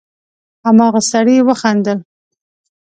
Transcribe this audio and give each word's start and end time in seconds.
هماغه 0.67 1.01
سړي 1.11 1.35
وخندل: 1.47 1.99